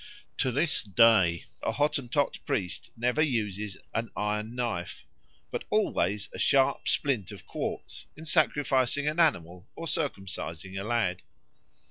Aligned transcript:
To 0.39 0.51
this 0.51 0.83
day 0.83 1.45
a 1.61 1.73
Hottentot 1.73 2.39
priest 2.47 2.89
never 2.97 3.21
uses 3.21 3.77
an 3.93 4.09
iron 4.15 4.55
knife, 4.55 5.05
but 5.51 5.63
always 5.69 6.27
a 6.33 6.39
sharp 6.39 6.87
splint 6.87 7.31
of 7.31 7.45
quartz, 7.45 8.07
in 8.17 8.25
sacrificing 8.25 9.07
an 9.07 9.19
animal 9.19 9.67
or 9.75 9.85
circumcising 9.85 10.75
a 10.75 10.83
lad. 10.83 11.21